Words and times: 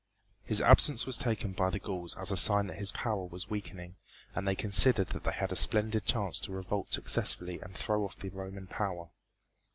His 0.43 0.61
absence 0.61 1.05
was 1.05 1.15
taken 1.15 1.51
by 1.51 1.69
the 1.69 1.77
Gauls 1.77 2.17
as 2.17 2.31
a 2.31 2.35
sign 2.35 2.65
that 2.65 2.79
his 2.79 2.91
power 2.91 3.23
was 3.23 3.51
weakening, 3.51 3.97
and 4.33 4.47
they 4.47 4.55
considered 4.55 5.09
that 5.09 5.25
they 5.25 5.31
had 5.31 5.51
a 5.51 5.55
splendid 5.55 6.07
chance 6.07 6.39
to 6.39 6.51
revolt 6.51 6.91
successfully 6.91 7.59
and 7.59 7.75
throw 7.75 8.03
off 8.03 8.17
the 8.17 8.29
Roman 8.29 8.65
power. 8.65 9.11